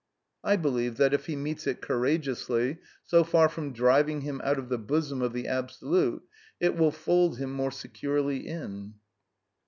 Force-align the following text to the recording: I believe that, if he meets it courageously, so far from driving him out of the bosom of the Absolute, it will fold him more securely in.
I 0.43 0.55
believe 0.55 0.97
that, 0.97 1.13
if 1.13 1.27
he 1.27 1.35
meets 1.35 1.67
it 1.67 1.79
courageously, 1.79 2.79
so 3.03 3.23
far 3.23 3.47
from 3.47 3.71
driving 3.71 4.21
him 4.21 4.41
out 4.43 4.57
of 4.57 4.67
the 4.67 4.79
bosom 4.79 5.21
of 5.21 5.31
the 5.31 5.45
Absolute, 5.47 6.23
it 6.59 6.75
will 6.75 6.89
fold 6.89 7.37
him 7.37 7.51
more 7.53 7.69
securely 7.69 8.47
in. 8.47 8.95